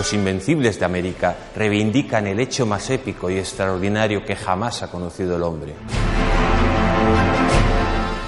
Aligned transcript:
Los 0.00 0.14
Invencibles 0.14 0.78
de 0.78 0.86
América 0.86 1.36
reivindican 1.54 2.26
el 2.26 2.40
hecho 2.40 2.64
más 2.64 2.88
épico 2.88 3.28
y 3.28 3.38
extraordinario 3.38 4.24
que 4.24 4.34
jamás 4.34 4.82
ha 4.82 4.90
conocido 4.90 5.36
el 5.36 5.42
hombre. 5.42 5.74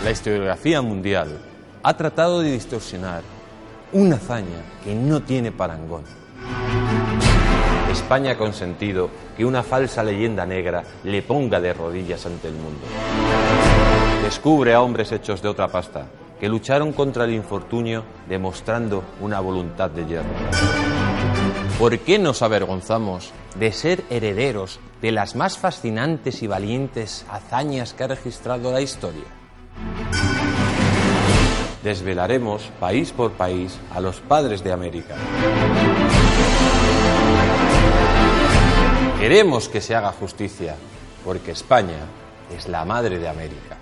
La 0.05 0.11
historiografía 0.11 0.83
mundial 0.83 1.41
ha 1.83 1.97
tratado 1.97 2.41
de 2.41 2.53
distorsionar 2.53 3.23
una 3.93 4.17
hazaña 4.17 4.63
que 4.85 4.95
no 4.95 5.23
tiene 5.23 5.51
parangón. 5.51 6.22
España 7.93 8.33
ha 8.33 8.39
consentido 8.39 9.11
que 9.37 9.45
una 9.45 9.63
falsa 9.63 10.03
leyenda 10.03 10.47
negra 10.47 10.83
le 11.05 11.21
ponga 11.21 11.61
de 11.61 11.75
rodillas 11.75 12.25
ante 12.25 12.49
el 12.49 12.55
mundo. 12.55 12.81
Descubre 14.23 14.73
a 14.73 14.81
hombres 14.81 15.13
hechos 15.13 15.43
de 15.43 15.49
otra 15.49 15.69
pasta 15.69 16.07
que 16.41 16.49
lucharon 16.49 16.93
contra 16.93 17.25
el 17.25 17.35
infortunio 17.35 18.03
demostrando 18.29 19.05
una 19.21 19.41
voluntad 19.41 19.91
de 19.91 20.07
hierro. 20.07 20.31
¿Por 21.79 21.99
qué 21.99 22.19
nos 22.19 22.41
avergonzamos 22.43 23.31
de 23.57 23.73
ser 23.73 24.05
herederos 24.09 24.81
de 25.03 25.13
las 25.13 25.37
más 25.37 25.59
fascinantes 25.59 26.43
y 26.43 26.47
valientes 26.47 27.27
hazañas 27.31 27.93
que 27.93 28.05
ha 28.05 28.09
registrado 28.09 28.73
la 28.73 28.81
historia? 28.81 29.25
Desvelaremos 31.85 32.71
país 32.81 33.13
por 33.13 33.33
país 33.33 33.79
a 33.95 34.01
los 34.01 34.21
padres 34.21 34.65
de 34.65 34.73
América. 34.73 35.15
Queremos 39.23 39.69
que 39.69 39.81
se 39.81 39.95
haga 39.95 40.11
justicia, 40.11 40.75
porque 41.25 41.53
España 41.53 42.09
es 42.53 42.67
la 42.67 42.85
madre 42.85 43.21
de 43.21 43.29
América. 43.29 43.79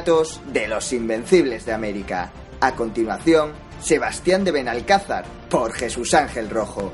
De 0.00 0.66
los 0.66 0.94
Invencibles 0.94 1.66
de 1.66 1.74
América. 1.74 2.32
A 2.58 2.74
continuación, 2.74 3.52
Sebastián 3.82 4.44
de 4.44 4.50
Benalcázar, 4.50 5.26
por 5.50 5.74
Jesús 5.74 6.14
Ángel 6.14 6.48
Rojo. 6.48 6.90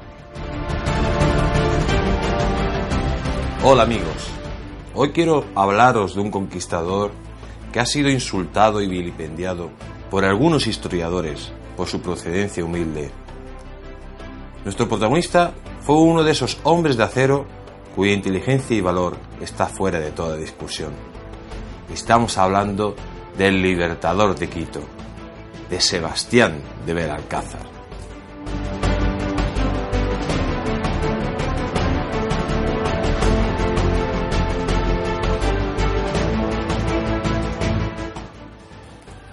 Hola 3.63 3.85
amigos, 3.85 4.27
hoy 4.93 5.13
quiero 5.13 5.45
hablaros 5.55 6.17
de 6.17 6.21
un 6.21 6.33
conquistador 6.33 7.13
que 7.73 7.79
ha 7.79 7.87
sido 7.87 8.11
insultado 8.11 8.83
y 8.83 8.89
vilipendiado 8.89 9.71
por 10.11 10.25
algunos 10.25 10.67
historiadores 10.67 11.53
por 11.77 11.87
su 11.87 12.01
procedencia 12.01 12.65
humilde. 12.65 13.13
Nuestro 14.65 14.89
protagonista 14.89 15.55
fue 15.83 15.95
uno 15.95 16.25
de 16.25 16.33
esos 16.33 16.59
hombres 16.65 16.97
de 16.97 17.05
acero 17.05 17.47
cuya 17.95 18.15
inteligencia 18.15 18.77
y 18.77 18.81
valor 18.81 19.17
está 19.41 19.67
fuera 19.67 20.01
de 20.01 20.11
toda 20.11 20.37
discusión. 20.37 21.16
Estamos 21.93 22.37
hablando 22.37 22.97
del 23.39 23.63
libertador 23.63 24.37
de 24.37 24.49
Quito, 24.49 24.81
de 25.71 25.81
Sebastián 25.81 26.61
de 26.85 26.95
Belalcázar. 26.95 27.61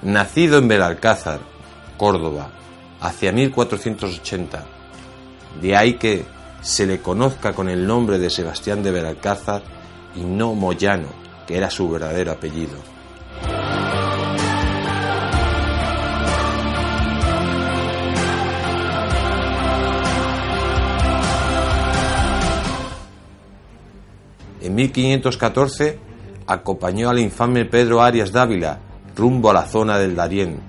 Nacido 0.03 0.59
en 0.59 0.67
Belalcázar, 0.67 1.39
Córdoba, 1.97 2.51
hacia 3.01 3.31
1480, 3.31 4.63
de 5.59 5.75
ahí 5.75 5.95
que 5.95 6.25
se 6.61 6.85
le 6.85 6.99
conozca 6.99 7.53
con 7.53 7.67
el 7.67 7.87
nombre 7.87 8.19
de 8.19 8.29
Sebastián 8.29 8.83
de 8.83 8.91
Belalcázar 8.91 9.63
y 10.15 10.21
no 10.21 10.53
Moyano, 10.53 11.22
que 11.45 11.57
era 11.57 11.69
su 11.69 11.89
verdadero 11.89 12.31
apellido. 12.31 12.77
En 24.61 24.75
1514 24.75 25.99
acompañó 26.47 27.09
al 27.09 27.19
infame 27.19 27.65
Pedro 27.65 28.01
Arias 28.01 28.31
Dávila 28.31 28.79
rumbo 29.15 29.49
a 29.49 29.53
la 29.53 29.65
zona 29.65 29.97
del 29.99 30.15
Darién, 30.15 30.59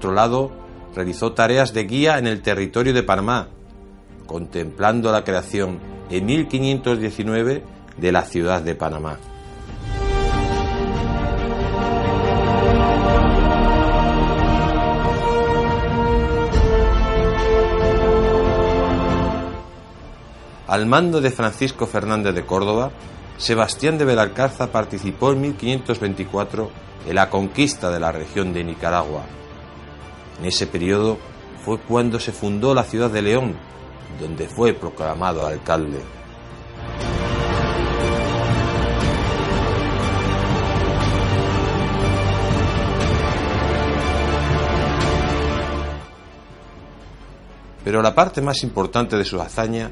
otro 0.00 0.14
lado, 0.14 0.50
realizó 0.94 1.32
tareas 1.32 1.74
de 1.74 1.84
guía 1.84 2.16
en 2.16 2.26
el 2.26 2.40
territorio 2.40 2.94
de 2.94 3.02
Panamá, 3.02 3.48
contemplando 4.24 5.12
la 5.12 5.24
creación 5.24 5.78
en 6.08 6.24
1519 6.24 7.62
de 7.98 8.12
la 8.12 8.22
ciudad 8.22 8.62
de 8.62 8.74
Panamá. 8.74 9.18
Al 20.66 20.86
mando 20.86 21.20
de 21.20 21.30
Francisco 21.30 21.86
Fernández 21.86 22.34
de 22.34 22.46
Córdoba, 22.46 22.90
Sebastián 23.36 23.98
de 23.98 24.06
Belalcázar 24.06 24.70
participó 24.70 25.32
en 25.32 25.42
1524 25.42 26.70
en 27.06 27.14
la 27.14 27.28
conquista 27.28 27.90
de 27.90 28.00
la 28.00 28.12
región 28.12 28.54
de 28.54 28.64
Nicaragua 28.64 29.24
en 30.40 30.46
ese 30.46 30.66
periodo 30.66 31.18
fue 31.64 31.78
cuando 31.78 32.18
se 32.18 32.32
fundó 32.32 32.74
la 32.74 32.84
ciudad 32.84 33.10
de 33.10 33.20
León, 33.20 33.54
donde 34.18 34.48
fue 34.48 34.72
proclamado 34.72 35.46
alcalde. 35.46 36.00
Pero 47.84 48.02
la 48.02 48.14
parte 48.14 48.40
más 48.40 48.62
importante 48.62 49.16
de 49.16 49.24
su 49.24 49.40
hazaña 49.40 49.90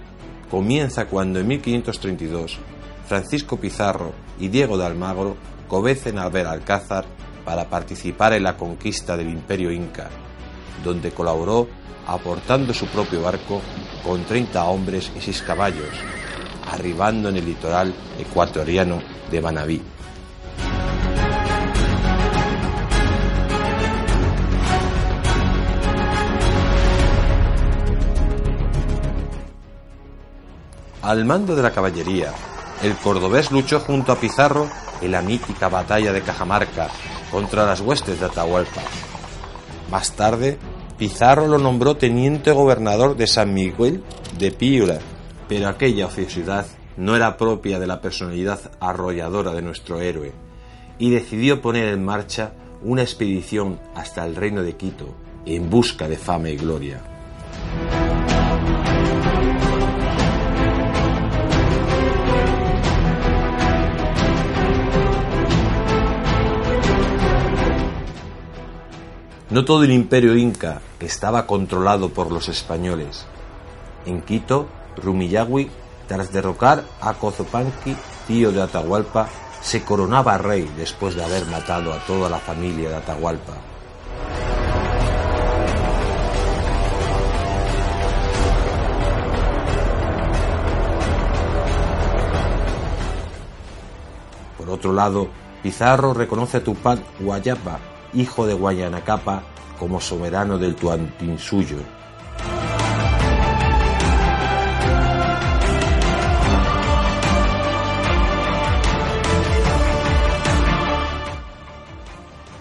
comienza 0.51 1.07
cuando 1.07 1.41
en 1.41 1.49
1532 1.49 2.59
Francisco 3.07 3.59
Pizarro 3.59 4.13
y 4.39 4.49
Diego 4.49 4.79
de 4.79 4.87
Almagro 4.87 5.37
convencen 5.67 6.19
a 6.19 6.25
Alcázar 6.25 7.05
para 7.45 7.69
participar 7.69 8.35
en 8.35 8.43
la 8.43 8.57
conquista 8.57 9.17
del 9.17 9.31
imperio 9.31 9.71
inca, 9.71 10.11
donde 10.83 11.11
colaboró 11.13 11.69
aportando 12.07 12.73
su 12.73 12.87
propio 12.87 13.23
barco 13.23 13.61
con 14.03 14.25
30 14.25 14.65
hombres 14.65 15.13
y 15.17 15.21
6 15.21 15.43
caballos, 15.43 15.89
arribando 16.73 17.29
en 17.29 17.37
el 17.37 17.45
litoral 17.45 17.95
ecuatoriano 18.19 19.03
de 19.31 19.41
Manabí. 19.43 19.83
Al 31.03 31.25
mando 31.25 31.57
de 31.57 31.63
la 31.63 31.71
caballería, 31.71 32.33
el 32.83 32.95
cordobés 32.97 33.51
luchó 33.51 33.81
junto 33.81 34.13
a 34.13 34.17
Pizarro 34.17 34.69
en 35.01 35.13
la 35.13 35.23
mítica 35.23 35.69
batalla 35.69 36.13
de 36.13 36.23
Cajamarca 36.23 36.89
contra 37.31 37.65
las 37.65 37.81
huestes 37.81 38.21
de 38.21 38.27
Atahualpa. 38.27 38.83
Más 39.91 40.13
tarde, 40.13 40.59
Pizarro 40.99 41.47
lo 41.47 41.59
nombró 41.59 41.97
teniente 41.97 42.53
gobernador 42.53 43.17
de 43.17 43.27
San 43.27 43.55
Miguel 43.55 44.03
de 44.39 44.51
Piura, 44.51 44.99
pero 45.49 45.69
aquella 45.69 46.07
oficiosidad 46.07 46.67
no 46.97 47.17
era 47.17 47.37
propia 47.37 47.79
de 47.79 47.87
la 47.87 48.01
personalidad 48.01 48.61
arrolladora 48.81 49.53
de 49.53 49.63
nuestro 49.63 50.01
héroe, 50.01 50.33
y 50.99 51.11
decidió 51.11 51.63
poner 51.63 51.89
en 51.89 52.05
marcha 52.05 52.53
una 52.83 53.03
expedición 53.03 53.81
hasta 53.95 54.27
el 54.27 54.37
reino 54.37 54.63
de 54.63 54.77
Quito 54.77 55.15
en 55.47 55.71
busca 55.71 56.09
de 56.09 56.17
fama 56.17 56.51
y 56.51 56.57
gloria. 56.57 57.01
No 69.51 69.65
todo 69.65 69.85
el 69.85 69.93
imperio 69.93 70.37
inca 70.37 70.83
estaba 71.01 71.47
controlado 71.47 72.11
por 72.11 72.31
los 72.31 72.51
españoles. 72.51 73.25
En 74.05 74.21
Quito, 74.21 74.69
Rumillagui, 75.03 75.71
tras 76.07 76.31
derrocar 76.33 76.85
a 77.01 77.15
Cozopanqui, 77.15 77.97
tío 78.27 78.53
de 78.53 78.61
Atahualpa, 78.61 79.27
se 79.63 79.83
coronaba 79.83 80.37
rey 80.37 80.71
después 80.77 81.15
de 81.15 81.25
haber 81.25 81.47
matado 81.47 81.95
a 81.95 81.99
toda 82.01 82.29
la 82.29 82.39
familia 82.39 82.91
de 82.91 82.97
Atahualpa. 82.97 83.55
Por 94.59 94.69
otro 94.69 94.93
lado, 94.93 95.29
Pizarro 95.63 96.13
reconoce 96.13 96.59
a 96.59 96.65
Tupac 96.65 97.01
Guayapa 97.19 97.79
hijo 98.15 98.47
de 98.47 98.55
Guayanacapa, 98.55 99.43
como 99.79 100.01
soberano 100.01 100.59
del 100.59 100.75
Tuantinsuyo. 100.75 101.79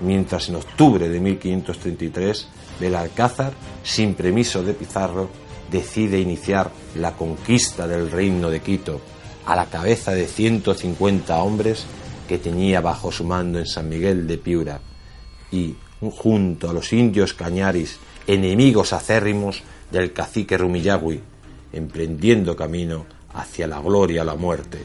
Mientras 0.02 0.48
en 0.50 0.56
octubre 0.56 1.10
de 1.10 1.20
1533, 1.20 2.48
Belalcázar, 2.80 3.54
sin 3.84 4.14
permiso 4.14 4.62
de 4.62 4.74
Pizarro, 4.74 5.30
decide 5.72 6.20
iniciar 6.20 6.72
la 6.96 7.14
conquista 7.14 7.88
del 7.88 8.12
reino 8.12 8.50
de 8.50 8.62
Quito, 8.62 9.02
a 9.46 9.56
la 9.56 9.66
cabeza 9.66 10.12
de 10.12 10.28
150 10.28 11.36
hombres 11.42 11.86
que 12.28 12.38
tenía 12.38 12.80
bajo 12.82 13.12
su 13.12 13.24
mando 13.24 13.60
en 13.60 13.66
San 13.66 13.90
Miguel 13.90 14.28
de 14.28 14.38
Piura, 14.38 14.80
y, 15.52 15.76
junto 16.02 16.70
a 16.70 16.74
los 16.74 16.94
indios 16.94 17.34
cañaris, 17.34 18.00
enemigos 18.28 18.94
acérrimos 18.94 19.64
del 19.92 20.14
cacique 20.14 20.58
Rumillagui, 20.58 21.22
emprendiendo 21.74 22.56
camino 22.56 23.06
hacia 23.34 23.68
la 23.68 23.80
gloria 23.80 24.24
la 24.24 24.36
muerte. 24.36 24.80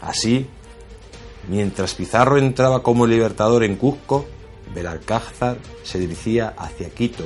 Así, 0.00 0.46
mientras 1.48 1.94
Pizarro 1.94 2.38
entraba 2.38 2.82
como 2.82 3.06
libertador 3.06 3.62
en 3.62 3.76
Cusco, 3.76 4.26
Belalcázar 4.74 5.58
se 5.82 5.98
dirigía 5.98 6.54
hacia 6.56 6.88
Quito, 6.90 7.24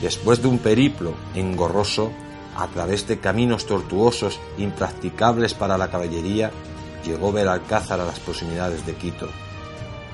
Después 0.00 0.42
de 0.42 0.48
un 0.48 0.58
periplo 0.58 1.14
engorroso, 1.34 2.10
a 2.56 2.66
través 2.68 3.06
de 3.06 3.18
caminos 3.18 3.66
tortuosos 3.66 4.40
impracticables 4.58 5.54
para 5.54 5.78
la 5.78 5.90
caballería, 5.90 6.50
llegó 7.04 7.32
Belalcázar 7.32 8.00
a 8.00 8.04
las 8.04 8.20
proximidades 8.20 8.84
de 8.84 8.94
Quito. 8.94 9.28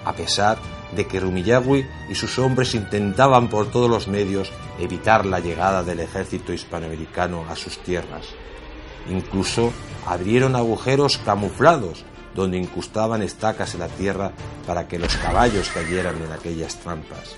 A 0.04 0.12
pesar 0.12 0.58
de 0.94 1.06
que 1.06 1.20
Rumillagui 1.20 1.86
y 2.08 2.14
sus 2.14 2.38
hombres 2.38 2.74
intentaban 2.74 3.48
por 3.48 3.70
todos 3.70 3.90
los 3.90 4.08
medios 4.08 4.50
evitar 4.78 5.26
la 5.26 5.40
llegada 5.40 5.82
del 5.82 6.00
ejército 6.00 6.52
hispanoamericano 6.52 7.44
a 7.48 7.56
sus 7.56 7.78
tierras. 7.78 8.26
Incluso 9.10 9.72
abrieron 10.06 10.56
agujeros 10.56 11.18
camuflados 11.18 12.04
donde 12.34 12.58
incrustaban 12.58 13.22
estacas 13.22 13.74
en 13.74 13.80
la 13.80 13.88
tierra 13.88 14.32
para 14.66 14.86
que 14.86 14.98
los 14.98 15.16
caballos 15.16 15.70
cayeran 15.70 16.22
en 16.22 16.32
aquellas 16.32 16.76
trampas. 16.76 17.34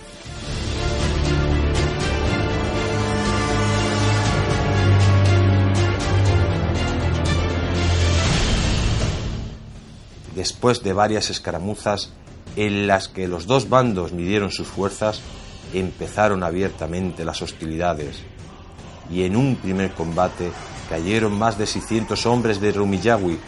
Después 10.40 10.82
de 10.82 10.94
varias 10.94 11.28
escaramuzas 11.28 12.08
en 12.56 12.86
las 12.86 13.08
que 13.08 13.28
los 13.28 13.46
dos 13.46 13.68
bandos 13.68 14.12
midieron 14.12 14.50
sus 14.50 14.66
fuerzas, 14.66 15.20
empezaron 15.74 16.42
abiertamente 16.42 17.26
las 17.26 17.42
hostilidades, 17.42 18.16
y 19.10 19.24
en 19.24 19.36
un 19.36 19.56
primer 19.56 19.92
combate 19.92 20.50
cayeron 20.88 21.38
más 21.38 21.58
de 21.58 21.66
600 21.66 22.24
hombres 22.24 22.58
de 22.58 22.72
Rumillagui, 22.72 23.38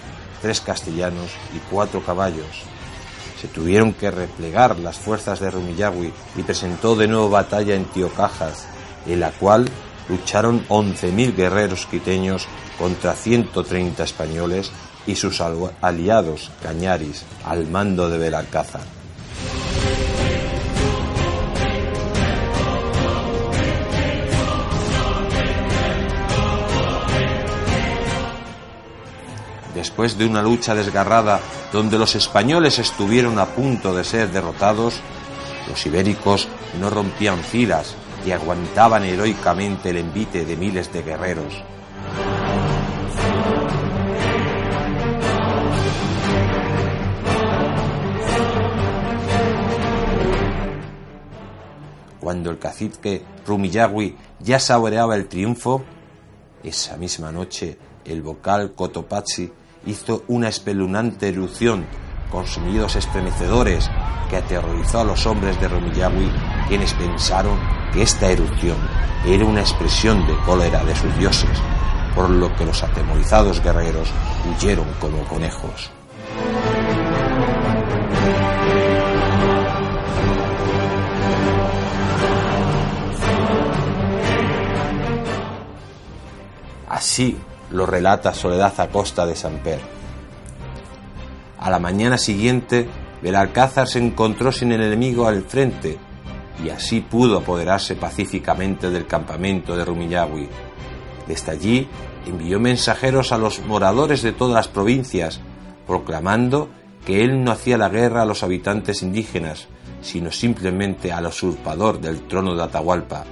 tres 0.43 0.61
castellanos 0.61 1.31
y 1.57 1.61
cuatro 1.71 2.03
caballos. 2.05 2.63
Se 3.41 3.49
tuvieron 3.49 3.95
que 3.95 4.11
replegar 4.11 4.79
las 4.79 4.99
fuerzas 4.99 5.41
de 5.41 5.51
Rumillagui 5.51 6.13
y 6.37 6.43
presentó 6.43 6.95
de 6.95 7.09
nuevo 7.09 7.31
batalla 7.31 7.75
en 7.75 7.87
Tiocajas, 7.87 8.67
en 9.07 9.19
la 9.19 9.31
cual 9.31 9.67
lucharon 10.11 10.69
11.000 10.69 11.35
guerreros 11.35 11.87
quiteños 11.87 12.47
contra 12.79 13.15
130 13.15 14.05
españoles 14.05 14.71
y 15.07 15.17
sus 15.17 15.41
aliados 15.81 16.51
cañaris 16.63 17.25
al 17.45 17.67
mando 17.67 18.09
de 18.09 18.19
Belalcázar. 18.19 18.83
Después 29.75 30.17
de 30.17 30.27
una 30.27 30.43
lucha 30.43 30.75
desgarrada 30.75 31.41
donde 31.73 31.99
los 31.99 32.15
españoles 32.15 32.79
estuvieron 32.79 33.39
a 33.39 33.47
punto 33.47 33.95
de 33.95 34.05
ser 34.05 34.31
derrotados, 34.31 34.95
los 35.69 35.85
ibéricos 35.87 36.47
no 36.79 36.91
rompían 36.91 37.43
filas 37.43 37.97
y 38.25 38.31
aguantaban 38.31 39.05
heroicamente 39.05 39.91
el 39.91 39.97
envite 39.97 40.45
de 40.45 40.57
miles 40.57 40.93
de 40.93 41.03
guerreros. 41.03 41.72
Cuando 52.33 52.51
el 52.51 52.59
cacique 52.59 53.23
Rumillagui 53.47 54.17
ya 54.41 54.59
saboreaba 54.59 55.17
el 55.17 55.29
triunfo, 55.29 55.85
esa 56.65 56.97
misma 56.97 57.31
noche 57.31 57.77
el 58.07 58.23
vocal 58.23 58.73
Cotopaxi 58.73 59.53
hizo 59.85 60.25
una 60.29 60.49
espeluznante 60.49 61.29
erupción 61.29 61.85
con 62.31 62.47
sonidos 62.47 62.97
estremecedores 62.97 63.91
que 64.31 64.39
aterrorizó 64.39 65.01
a 65.01 65.05
los 65.05 65.27
hombres 65.27 65.61
de 65.61 65.69
Rumillagui, 65.69 66.33
quienes 66.69 66.95
pensaron 66.95 67.61
que 67.93 68.01
esta 68.01 68.31
erupción 68.31 68.79
era 69.27 69.45
una 69.45 69.61
expresión 69.61 70.27
de 70.27 70.35
cólera 70.47 70.83
de 70.85 70.97
sus 70.97 71.15
dioses, 71.19 71.59
por 72.15 72.31
lo 72.31 72.57
que 72.57 72.65
los 72.65 72.83
atemorizados 72.83 73.63
guerreros 73.63 74.09
huyeron 74.49 74.87
como 74.99 75.23
conejos. 75.25 75.91
Así 86.93 87.39
lo 87.71 87.87
relata 87.87 88.35
Soledad 88.35 88.79
Acosta 88.79 89.25
de 89.25 89.35
Samper. 89.35 89.81
A 91.59 91.71
la 91.71 91.79
mañana 91.79 92.19
siguiente, 92.19 92.87
Belalcázar 93.23 93.89
se 93.89 93.99
encontró 93.99 94.53
sin 94.53 94.73
el 94.73 94.83
enemigo 94.83 95.27
al 95.27 95.43
frente 95.43 95.99
y 96.63 96.69
así 96.69 97.01
pudo 97.01 97.39
apoderarse 97.39 97.97
pacíficamente 97.97 98.91
del 98.91 99.07
campamento 99.07 99.75
de 99.75 99.87
Rumiñahui. 99.87 100.51
Desde 101.27 101.53
allí 101.53 101.89
envió 102.27 102.61
mensajeros 102.61 103.33
a 103.33 103.39
los 103.39 103.61
moradores 103.61 104.21
de 104.21 104.33
todas 104.33 104.55
las 104.55 104.69
provincias, 104.69 105.41
proclamando 105.87 106.69
que 107.07 107.25
él 107.25 107.43
no 107.43 107.53
hacía 107.53 107.79
la 107.79 107.89
guerra 107.89 108.21
a 108.21 108.27
los 108.27 108.43
habitantes 108.43 109.03
indígenas, 109.03 109.67
sino 110.03 110.31
simplemente 110.31 111.11
al 111.11 111.25
usurpador 111.25 112.03
del 112.03 112.29
trono 112.29 112.55
de 112.55 112.65
Atahualpa. 112.65 113.25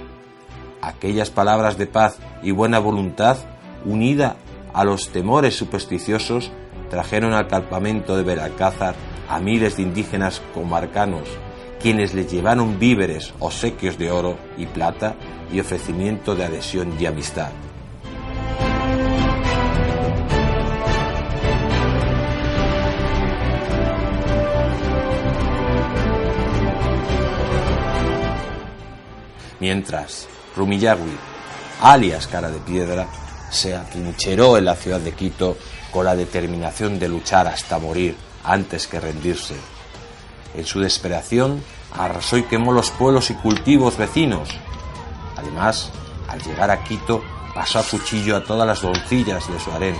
Aquellas 0.81 1.29
palabras 1.29 1.77
de 1.77 1.85
paz 1.85 2.17
y 2.41 2.49
buena 2.49 2.79
voluntad, 2.79 3.37
unida 3.85 4.35
a 4.73 4.83
los 4.83 5.09
temores 5.09 5.55
supersticiosos, 5.55 6.51
trajeron 6.89 7.33
al 7.33 7.47
campamento 7.47 8.15
de 8.15 8.23
Veralcázar 8.23 8.95
a 9.29 9.39
miles 9.39 9.77
de 9.77 9.83
indígenas 9.83 10.41
comarcanos, 10.53 11.27
quienes 11.81 12.13
le 12.13 12.25
llevaron 12.25 12.79
víveres, 12.79 13.33
obsequios 13.39 13.97
de 13.97 14.11
oro 14.11 14.37
y 14.57 14.65
plata 14.65 15.15
y 15.51 15.59
ofrecimiento 15.59 16.35
de 16.35 16.45
adhesión 16.45 16.93
y 16.99 17.05
amistad. 17.05 17.51
Mientras, 29.61 30.27
Rumillagui, 30.57 31.15
alias 31.81 32.25
Cara 32.25 32.49
de 32.49 32.59
Piedra, 32.59 33.07
se 33.51 33.75
atrincheró 33.75 34.57
en 34.57 34.65
la 34.65 34.75
ciudad 34.75 34.99
de 34.99 35.11
Quito 35.11 35.57
con 35.91 36.05
la 36.05 36.15
determinación 36.15 36.97
de 36.97 37.07
luchar 37.07 37.47
hasta 37.47 37.77
morir 37.77 38.15
antes 38.43 38.87
que 38.87 38.99
rendirse. 38.99 39.55
En 40.55 40.65
su 40.65 40.79
desesperación, 40.79 41.63
arrasó 41.93 42.37
y 42.37 42.43
quemó 42.43 42.71
los 42.71 42.89
pueblos 42.89 43.29
y 43.29 43.35
cultivos 43.35 43.97
vecinos. 43.97 44.49
Además, 45.37 45.91
al 46.27 46.41
llegar 46.41 46.71
a 46.71 46.83
Quito, 46.83 47.21
pasó 47.53 47.79
a 47.79 47.83
cuchillo 47.83 48.37
a 48.37 48.43
todas 48.43 48.65
las 48.65 48.81
doncillas 48.81 49.47
de 49.51 49.59
su 49.59 49.71
harén, 49.71 49.95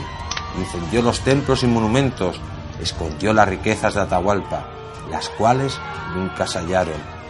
incendió 0.58 1.02
los 1.02 1.20
templos 1.20 1.64
y 1.64 1.68
monumentos, 1.68 2.38
escondió 2.82 3.34
las 3.34 3.48
riquezas 3.48 3.94
de 3.94 4.02
Atahualpa, 4.02 4.68
las 5.12 5.30
cuales 5.30 5.78
nunca 6.16 6.48
se 6.48 6.60
hallaron 6.60 7.22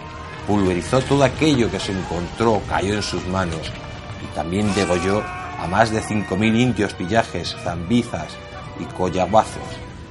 pulverizó 0.47 0.99
todo 1.01 1.23
aquello 1.23 1.69
que 1.69 1.79
se 1.79 1.91
encontró, 1.91 2.61
cayó 2.67 2.95
en 2.95 3.03
sus 3.03 3.25
manos 3.27 3.71
y 4.23 4.35
también 4.35 4.73
degolló 4.73 5.23
a 5.61 5.67
más 5.67 5.91
de 5.91 6.01
5.000 6.01 6.59
indios 6.59 6.95
pillajes, 6.95 7.55
zambizas 7.63 8.35
y 8.79 8.85
collaguazos 8.85 9.61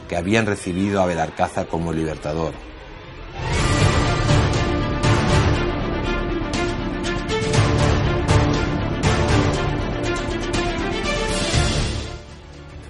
que 0.08 0.16
habían 0.16 0.46
recibido 0.46 1.02
a 1.02 1.06
Belarcaza 1.06 1.64
como 1.64 1.92
libertador. 1.92 2.52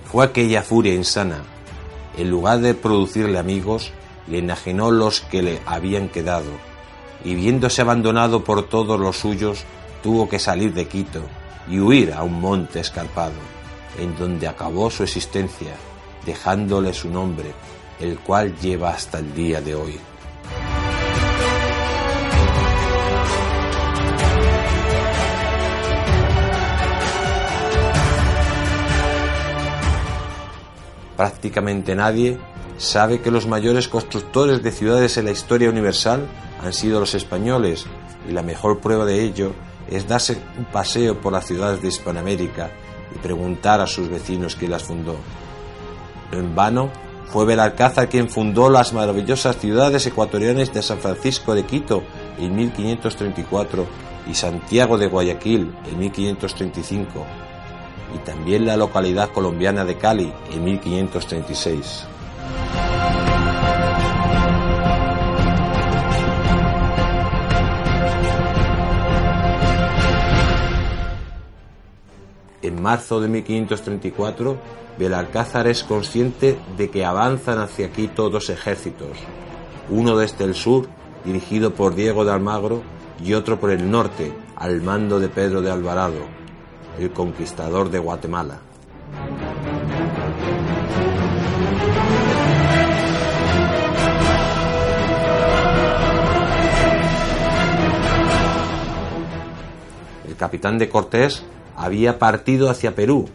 Fue 0.04 0.26
aquella 0.26 0.62
furia 0.62 0.94
insana. 0.94 1.38
En 2.18 2.28
lugar 2.28 2.58
de 2.58 2.74
producirle 2.74 3.38
amigos, 3.38 3.92
le 4.26 4.38
enajenó 4.38 4.90
los 4.90 5.22
que 5.22 5.40
le 5.40 5.62
habían 5.64 6.10
quedado 6.10 6.50
y 7.24 7.34
viéndose 7.34 7.80
abandonado 7.80 8.44
por 8.44 8.68
todos 8.68 9.00
los 9.00 9.16
suyos, 9.16 9.64
tuvo 10.02 10.28
que 10.28 10.38
salir 10.38 10.74
de 10.74 10.88
Quito 10.88 11.22
y 11.70 11.78
huir 11.78 12.12
a 12.12 12.24
un 12.24 12.40
monte 12.40 12.80
escarpado, 12.80 13.34
en 13.98 14.16
donde 14.16 14.48
acabó 14.48 14.90
su 14.90 15.04
existencia, 15.04 15.74
dejándole 16.26 16.92
su 16.92 17.08
nombre, 17.08 17.52
el 18.00 18.18
cual 18.18 18.58
lleva 18.58 18.90
hasta 18.90 19.18
el 19.18 19.32
día 19.34 19.60
de 19.60 19.74
hoy. 19.74 20.00
Prácticamente 31.16 31.94
nadie 31.94 32.38
sabe 32.78 33.20
que 33.20 33.30
los 33.30 33.46
mayores 33.46 33.88
constructores 33.88 34.62
de 34.62 34.72
ciudades 34.72 35.18
en 35.18 35.26
la 35.26 35.30
historia 35.30 35.68
universal 35.68 36.26
han 36.62 36.72
sido 36.72 36.98
los 36.98 37.14
españoles 37.14 37.84
y 38.26 38.32
la 38.32 38.42
mejor 38.42 38.80
prueba 38.80 39.04
de 39.04 39.22
ello 39.22 39.52
es 39.90 40.06
darse 40.06 40.40
un 40.56 40.64
paseo 40.66 41.20
por 41.20 41.32
las 41.32 41.46
ciudades 41.46 41.82
de 41.82 41.88
Hispanoamérica 41.88 42.70
y 43.14 43.18
preguntar 43.18 43.80
a 43.80 43.86
sus 43.86 44.08
vecinos 44.08 44.56
quién 44.56 44.70
las 44.70 44.84
fundó. 44.84 45.16
No 46.32 46.38
en 46.38 46.54
vano 46.54 46.90
fue 47.26 47.44
Belalcázar 47.44 48.08
quien 48.08 48.28
fundó 48.28 48.70
las 48.70 48.92
maravillosas 48.92 49.56
ciudades 49.56 50.06
ecuatorianas 50.06 50.72
de 50.72 50.82
San 50.82 50.98
Francisco 50.98 51.54
de 51.54 51.64
Quito 51.64 52.02
en 52.38 52.54
1534 52.56 53.86
y 54.28 54.34
Santiago 54.34 54.98
de 54.98 55.06
Guayaquil 55.06 55.72
en 55.90 55.98
1535 55.98 57.26
y 58.14 58.18
también 58.18 58.66
la 58.66 58.76
localidad 58.76 59.30
colombiana 59.30 59.84
de 59.84 59.96
Cali 59.96 60.32
en 60.52 60.64
1536. 60.64 62.06
En 72.80 72.84
marzo 72.84 73.20
de 73.20 73.28
1534, 73.28 74.56
Belalcázar 74.98 75.66
es 75.66 75.84
consciente 75.84 76.58
de 76.78 76.88
que 76.88 77.04
avanzan 77.04 77.58
hacia 77.58 77.92
Quito 77.92 78.30
dos 78.30 78.48
ejércitos, 78.48 79.18
uno 79.90 80.16
desde 80.16 80.44
el 80.44 80.54
sur, 80.54 80.88
dirigido 81.22 81.74
por 81.74 81.94
Diego 81.94 82.24
de 82.24 82.32
Almagro, 82.32 82.80
y 83.22 83.34
otro 83.34 83.60
por 83.60 83.70
el 83.70 83.90
norte, 83.90 84.32
al 84.56 84.80
mando 84.80 85.20
de 85.20 85.28
Pedro 85.28 85.60
de 85.60 85.70
Alvarado, 85.70 86.22
el 86.98 87.10
conquistador 87.10 87.90
de 87.90 87.98
Guatemala. 87.98 88.60
El 100.26 100.36
capitán 100.36 100.78
de 100.78 100.88
Cortés 100.88 101.44
había 101.76 102.18
partido 102.18 102.70
hacia 102.70 102.94
Perú, 102.94 103.28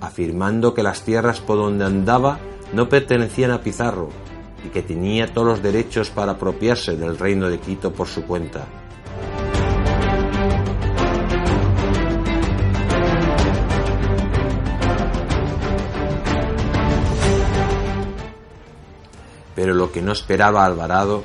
afirmando 0.00 0.74
que 0.74 0.82
las 0.82 1.02
tierras 1.02 1.40
por 1.40 1.56
donde 1.56 1.84
andaba 1.84 2.38
no 2.72 2.88
pertenecían 2.88 3.50
a 3.50 3.62
Pizarro 3.62 4.10
y 4.64 4.68
que 4.68 4.82
tenía 4.82 5.32
todos 5.32 5.46
los 5.46 5.62
derechos 5.62 6.10
para 6.10 6.32
apropiarse 6.32 6.96
del 6.96 7.18
reino 7.18 7.48
de 7.48 7.58
Quito 7.58 7.92
por 7.92 8.06
su 8.06 8.24
cuenta. 8.24 8.66
Pero 19.54 19.74
lo 19.74 19.92
que 19.92 20.00
no 20.00 20.12
esperaba 20.12 20.64
Alvarado 20.64 21.22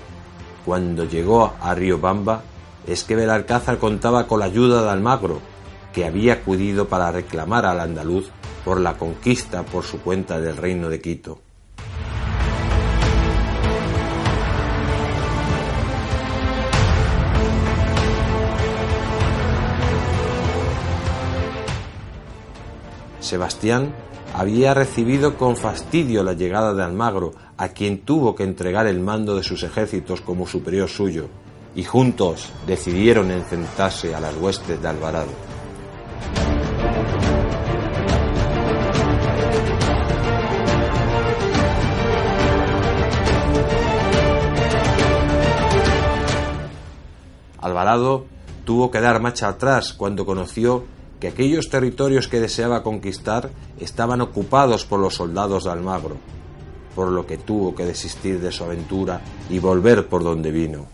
cuando 0.66 1.06
llegó 1.06 1.54
a 1.62 1.74
Río 1.76 2.00
Bamba 2.00 2.42
es 2.86 3.04
que 3.04 3.16
Belalcázar 3.16 3.78
contaba 3.78 4.28
con 4.28 4.40
la 4.40 4.46
ayuda 4.46 4.84
de 4.84 4.90
Almagro, 4.90 5.40
que 5.96 6.04
había 6.04 6.34
acudido 6.34 6.90
para 6.90 7.10
reclamar 7.10 7.66
al 7.66 7.80
andaluz 7.80 8.30
por 8.66 8.82
la 8.82 8.98
conquista 8.98 9.64
por 9.64 9.86
su 9.86 10.02
cuenta 10.02 10.42
del 10.42 10.58
reino 10.58 10.90
de 10.90 11.00
Quito. 11.00 11.40
Sebastián 23.22 23.96
había 24.34 24.74
recibido 24.74 25.38
con 25.38 25.56
fastidio 25.56 26.24
la 26.24 26.34
llegada 26.34 26.74
de 26.74 26.84
Almagro, 26.84 27.32
a 27.56 27.70
quien 27.70 28.00
tuvo 28.00 28.36
que 28.36 28.44
entregar 28.44 28.86
el 28.86 29.00
mando 29.00 29.34
de 29.38 29.44
sus 29.44 29.64
ejércitos 29.64 30.20
como 30.20 30.46
superior 30.46 30.90
suyo, 30.90 31.30
y 31.74 31.86
juntos 31.86 32.52
decidieron 32.68 33.32
enfrentarse 33.32 34.14
a 34.14 34.20
las 34.20 34.36
huestes 34.36 34.82
de 34.82 34.88
Alvarado. 34.90 35.55
Alvarado 47.76 48.24
tuvo 48.64 48.90
que 48.90 49.02
dar 49.02 49.22
marcha 49.22 49.50
atrás 49.50 49.92
cuando 49.92 50.26
conoció 50.26 50.86
que 51.20 51.28
aquellos 51.28 51.70
territorios 51.70 52.30
que 52.30 52.40
deseaba 52.40 52.84
conquistar 52.84 53.50
estaban 53.82 54.22
ocupados 54.22 54.86
por 54.86 55.02
los 55.02 55.16
soldados 55.16 55.66
de 55.66 55.72
Almagro, 55.72 56.16
por 56.96 57.10
lo 57.10 57.28
que 57.28 57.38
tuvo 57.38 57.76
que 57.76 57.84
desistir 57.84 58.40
de 58.40 58.54
su 58.54 58.64
aventura 58.64 59.20
y 59.50 59.60
volver 59.60 60.08
por 60.08 60.24
donde 60.24 60.52
vino. 60.52 60.86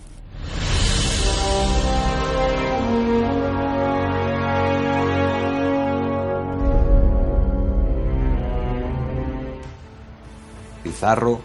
Pizarro 10.81 11.41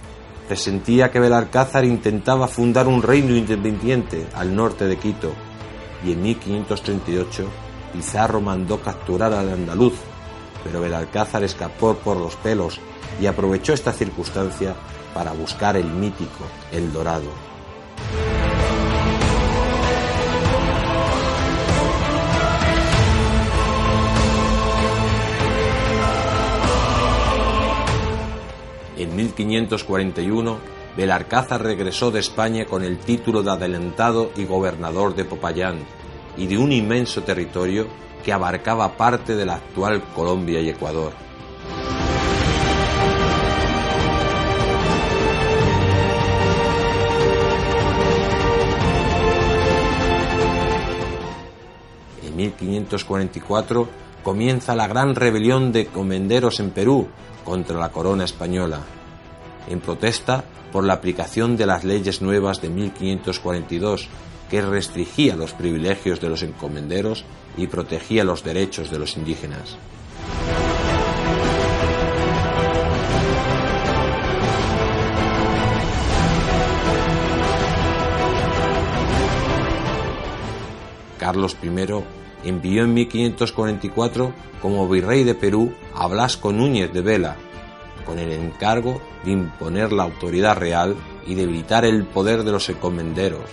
presentía 0.48 1.10
que 1.10 1.20
Belalcázar 1.20 1.84
intentaba 1.84 2.48
fundar 2.48 2.86
un 2.88 3.02
reino 3.02 3.34
independiente 3.34 4.26
al 4.34 4.54
norte 4.54 4.86
de 4.86 4.96
Quito 4.96 5.32
y 6.04 6.12
en 6.12 6.22
1538 6.22 7.48
Pizarro 7.92 8.40
mandó 8.40 8.80
capturar 8.80 9.32
al 9.32 9.50
andaluz, 9.50 9.94
pero 10.62 10.80
Belalcázar 10.80 11.44
escapó 11.44 11.94
por 11.94 12.16
los 12.16 12.36
pelos 12.36 12.78
y 13.20 13.26
aprovechó 13.26 13.72
esta 13.72 13.92
circunstancia 13.92 14.74
para 15.14 15.32
buscar 15.32 15.76
el 15.76 15.86
mítico 15.86 16.44
El 16.72 16.92
Dorado. 16.92 17.30
En 28.96 29.14
1541, 29.14 30.58
Belarcázar 30.96 31.62
regresó 31.62 32.10
de 32.10 32.20
España 32.20 32.64
con 32.64 32.82
el 32.82 32.98
título 32.98 33.42
de 33.42 33.50
adelantado 33.50 34.30
y 34.36 34.46
gobernador 34.46 35.14
de 35.14 35.26
Popayán 35.26 35.80
y 36.38 36.46
de 36.46 36.56
un 36.56 36.72
inmenso 36.72 37.22
territorio 37.22 37.86
que 38.24 38.32
abarcaba 38.32 38.96
parte 38.96 39.36
de 39.36 39.44
la 39.44 39.56
actual 39.56 40.02
Colombia 40.14 40.60
y 40.62 40.70
Ecuador. 40.70 41.12
En 52.24 52.34
1544 52.34 54.05
comienza 54.26 54.74
la 54.74 54.88
gran 54.88 55.14
rebelión 55.14 55.70
de 55.70 55.86
comenderos 55.86 56.58
en 56.58 56.70
Perú 56.70 57.06
contra 57.44 57.78
la 57.78 57.90
corona 57.90 58.24
española, 58.24 58.80
en 59.68 59.78
protesta 59.78 60.42
por 60.72 60.82
la 60.82 60.94
aplicación 60.94 61.56
de 61.56 61.64
las 61.64 61.84
leyes 61.84 62.22
nuevas 62.22 62.60
de 62.60 62.68
1542, 62.68 64.08
que 64.50 64.62
restringía 64.62 65.36
los 65.36 65.52
privilegios 65.52 66.20
de 66.20 66.28
los 66.28 66.42
encomenderos 66.42 67.24
y 67.56 67.68
protegía 67.68 68.24
los 68.24 68.42
derechos 68.42 68.90
de 68.90 68.98
los 68.98 69.16
indígenas. 69.16 69.76
Carlos 81.16 81.56
I 81.62 82.25
envió 82.48 82.84
en 82.84 82.94
1544 82.94 84.32
como 84.62 84.88
virrey 84.88 85.24
de 85.24 85.34
Perú 85.34 85.72
a 85.94 86.06
Blasco 86.06 86.52
Núñez 86.52 86.92
de 86.92 87.02
Vela, 87.02 87.36
con 88.04 88.18
el 88.18 88.32
encargo 88.32 89.00
de 89.24 89.32
imponer 89.32 89.92
la 89.92 90.04
autoridad 90.04 90.56
real 90.56 90.96
y 91.26 91.34
debilitar 91.34 91.84
el 91.84 92.04
poder 92.04 92.44
de 92.44 92.52
los 92.52 92.68
encomenderos. 92.68 93.50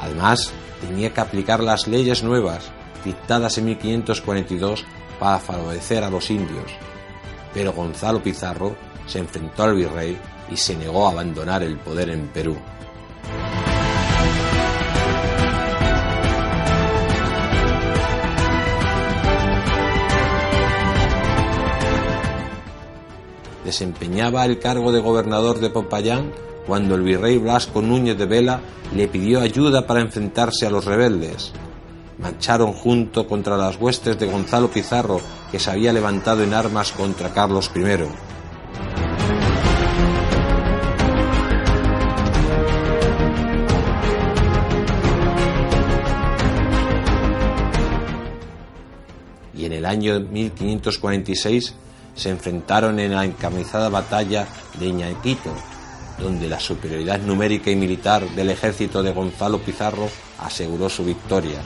Además, 0.00 0.52
tenía 0.80 1.14
que 1.14 1.20
aplicar 1.20 1.62
las 1.62 1.86
leyes 1.86 2.22
nuevas 2.22 2.70
dictadas 3.04 3.58
en 3.58 3.66
1542 3.66 4.84
para 5.18 5.38
favorecer 5.38 6.02
a 6.04 6.10
los 6.10 6.30
indios. 6.30 6.72
Pero 7.54 7.72
Gonzalo 7.72 8.22
Pizarro 8.22 8.74
se 9.06 9.20
enfrentó 9.20 9.64
al 9.64 9.74
virrey 9.74 10.18
y 10.50 10.56
se 10.56 10.76
negó 10.76 11.06
a 11.06 11.12
abandonar 11.12 11.62
el 11.62 11.78
poder 11.78 12.10
en 12.10 12.28
Perú. 12.28 12.56
Desempeñaba 23.72 24.44
el 24.44 24.58
cargo 24.58 24.92
de 24.92 25.00
gobernador 25.00 25.58
de 25.58 25.70
Popayán 25.70 26.30
cuando 26.66 26.94
el 26.94 27.00
virrey 27.00 27.38
Blasco 27.38 27.80
Núñez 27.80 28.18
de 28.18 28.26
Vela 28.26 28.60
le 28.94 29.08
pidió 29.08 29.40
ayuda 29.40 29.86
para 29.86 30.02
enfrentarse 30.02 30.66
a 30.66 30.70
los 30.70 30.84
rebeldes. 30.84 31.52
Marcharon 32.18 32.74
junto 32.74 33.26
contra 33.26 33.56
las 33.56 33.80
huestes 33.80 34.18
de 34.18 34.26
Gonzalo 34.26 34.68
Pizarro, 34.68 35.22
que 35.50 35.58
se 35.58 35.70
había 35.70 35.90
levantado 35.94 36.42
en 36.42 36.52
armas 36.52 36.92
contra 36.92 37.32
Carlos 37.32 37.70
I. 37.74 37.80
Y 49.54 49.64
en 49.64 49.72
el 49.72 49.86
año 49.86 50.20
1546 50.20 51.74
se 52.14 52.30
enfrentaron 52.30 52.98
en 52.98 53.14
la 53.14 53.24
encarnizada 53.24 53.88
batalla 53.88 54.46
de 54.78 54.86
Iñaquito, 54.86 55.54
donde 56.18 56.48
la 56.48 56.60
superioridad 56.60 57.20
numérica 57.20 57.70
y 57.70 57.76
militar 57.76 58.28
del 58.30 58.50
ejército 58.50 59.02
de 59.02 59.12
Gonzalo 59.12 59.58
Pizarro 59.58 60.08
aseguró 60.40 60.88
su 60.88 61.04
victoria, 61.04 61.60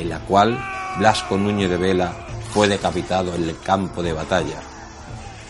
en 0.00 0.08
la 0.08 0.20
cual 0.20 0.58
Blasco 0.98 1.36
Núñez 1.36 1.70
de 1.70 1.76
Vela 1.76 2.12
fue 2.52 2.68
decapitado 2.68 3.34
en 3.34 3.48
el 3.48 3.58
campo 3.60 4.02
de 4.02 4.12
batalla. 4.12 4.60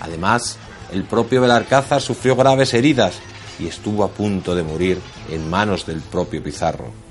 Además, 0.01 0.59
el 0.93 1.05
propio 1.05 1.41
Belarcázar 1.41 2.01
sufrió 2.01 2.37
graves 2.37 2.75
heridas 2.75 3.15
y 3.59 3.67
estuvo 3.67 4.05
a 4.05 4.09
punto 4.09 4.55
de 4.55 4.63
morir 4.63 5.01
en 5.31 5.49
manos 5.49 5.87
del 5.87 6.01
propio 6.01 6.43
Pizarro. 6.43 7.04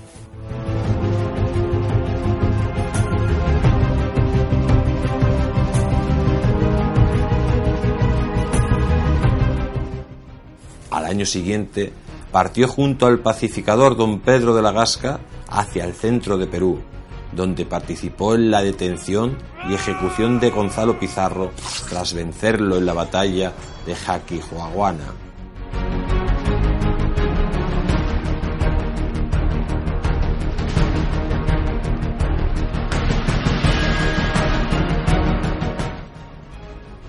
Año 11.13 11.25
siguiente 11.25 11.93
partió 12.31 12.67
junto 12.67 13.05
al 13.05 13.19
pacificador 13.19 13.95
don 13.95 14.19
Pedro 14.19 14.55
de 14.55 14.63
la 14.63 14.71
Gasca 14.71 15.19
hacia 15.47 15.85
el 15.85 15.93
centro 15.93 16.37
de 16.37 16.47
Perú, 16.47 16.79
donde 17.31 17.65
participó 17.65 18.33
en 18.33 18.49
la 18.49 18.63
detención 18.63 19.37
y 19.69 19.75
ejecución 19.75 20.39
de 20.39 20.49
Gonzalo 20.49 20.99
Pizarro 20.99 21.51
tras 21.87 22.13
vencerlo 22.13 22.77
en 22.77 22.87
la 22.87 22.93
batalla 22.93 23.53
de 23.85 23.93
Jaquijuaguana. 23.93 25.13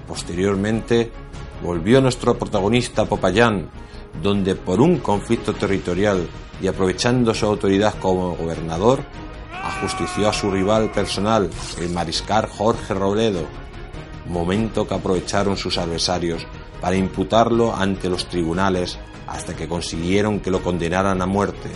Posteriormente 0.07 1.11
volvió 1.65 2.01
nuestro 2.01 2.39
protagonista 2.39 3.07
Popayán 3.07 3.71
donde 4.23 4.55
por 4.55 4.81
un 4.81 4.99
conflicto 4.99 5.55
territorial 5.55 6.29
y 6.61 6.67
aprovechando 6.67 7.35
su 7.35 7.47
autoridad 7.47 7.95
como 8.01 8.37
gobernador, 8.37 9.01
ajustició 9.53 10.29
a 10.29 10.33
su 10.33 10.51
rival 10.51 10.93
personal, 10.93 11.51
el 11.81 11.91
mariscal 11.91 12.47
Jorge 12.47 12.95
Robledo, 12.95 13.45
momento 14.27 14.87
que 14.87 14.95
aprovecharon 14.95 15.57
sus 15.57 15.79
adversarios 15.79 16.47
para 16.81 16.97
imputarlo 16.97 17.75
ante 17.75 18.09
los 18.09 18.29
tribunales 18.29 18.99
hasta 19.27 19.57
que 19.57 19.69
consiguieron 19.69 20.41
que 20.41 20.51
lo 20.51 20.63
condenaran 20.63 21.23
a 21.23 21.27
muerte. 21.27 21.71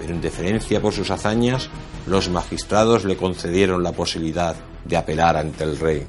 Pero 0.00 0.12
en 0.12 0.20
deferencia 0.20 0.80
por 0.80 0.92
sus 0.92 1.10
hazañas, 1.10 1.68
los 2.06 2.28
magistrados 2.30 3.04
le 3.04 3.16
concedieron 3.16 3.82
la 3.82 3.92
posibilidad 3.92 4.56
de 4.84 4.96
apelar 4.96 5.36
ante 5.36 5.64
el 5.64 5.78
rey. 5.78 6.06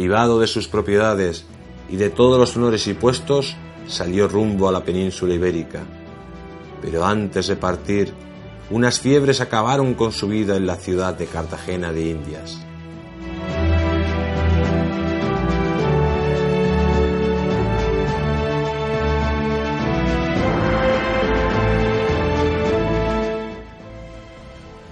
Privado 0.00 0.40
de 0.40 0.46
sus 0.46 0.66
propiedades 0.66 1.44
y 1.90 1.96
de 1.96 2.08
todos 2.08 2.38
los 2.38 2.56
honores 2.56 2.86
y 2.86 2.94
puestos, 2.94 3.54
salió 3.86 4.28
rumbo 4.28 4.66
a 4.66 4.72
la 4.72 4.82
península 4.82 5.34
ibérica. 5.34 5.82
Pero 6.80 7.04
antes 7.04 7.48
de 7.48 7.56
partir, 7.56 8.14
unas 8.70 8.98
fiebres 8.98 9.42
acabaron 9.42 9.92
con 9.92 10.12
su 10.12 10.26
vida 10.28 10.56
en 10.56 10.66
la 10.66 10.76
ciudad 10.76 11.12
de 11.12 11.26
Cartagena 11.26 11.92
de 11.92 12.08
Indias. 12.08 12.58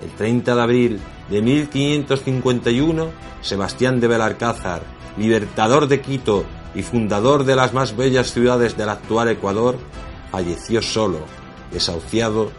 El 0.02 0.10
30 0.18 0.54
de 0.54 0.60
abril 0.60 1.00
de 1.30 1.40
1551, 1.40 3.06
Sebastián 3.40 4.00
de 4.00 4.08
Belalcázar 4.08 4.97
libertador 5.18 5.88
de 5.88 6.00
Quito 6.00 6.44
y 6.74 6.82
fundador 6.82 7.44
de 7.44 7.56
las 7.56 7.72
más 7.72 7.96
bellas 7.96 8.32
ciudades 8.32 8.76
del 8.76 8.88
actual 8.88 9.28
Ecuador, 9.28 9.78
falleció 10.30 10.80
solo, 10.82 11.20
desahuciado 11.72 12.50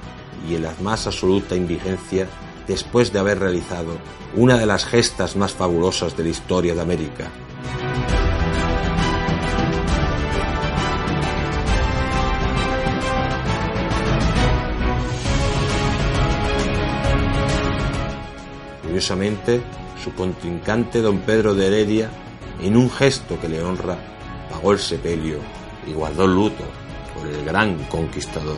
y 0.47 0.55
en 0.55 0.63
la 0.63 0.73
más 0.81 1.07
absoluta 1.07 1.55
indigencia 1.55 2.27
después 2.67 3.11
de 3.11 3.19
haber 3.19 3.39
realizado 3.39 3.97
una 4.35 4.57
de 4.57 4.65
las 4.65 4.85
gestas 4.85 5.35
más 5.35 5.53
fabulosas 5.53 6.15
de 6.15 6.23
la 6.23 6.29
historia 6.29 6.75
de 6.75 6.81
América. 6.81 7.31
Curiosamente, 18.83 19.61
su 20.03 20.13
contrincante 20.13 21.01
don 21.01 21.19
Pedro 21.19 21.53
de 21.53 21.67
Heredia, 21.67 22.09
en 22.61 22.77
un 22.77 22.89
gesto 22.89 23.39
que 23.39 23.49
le 23.49 23.61
honra, 23.61 23.97
pagó 24.49 24.71
el 24.71 24.79
sepelio 24.79 25.39
y 25.87 25.93
guardó 25.93 26.27
luto 26.27 26.63
por 27.15 27.27
el 27.27 27.45
gran 27.45 27.75
conquistador. 27.85 28.57